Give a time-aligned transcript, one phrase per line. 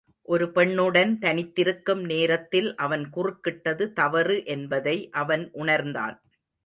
[0.27, 6.17] ஒரு பெண்ணுடன் தனித்திருக்கும் நேரத்தில் அவன் குறுக்கிட்டது தவறு என்பதை அவன் உணர்ந்தான்.